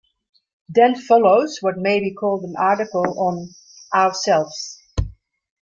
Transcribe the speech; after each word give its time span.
Then 0.67 0.95
follows 0.99 1.59
what 1.61 1.77
may 1.77 1.99
be 1.99 2.11
called 2.11 2.43
an 2.43 2.55
article 2.57 3.05
on 3.19 3.53
"Ourselves". 3.93 4.79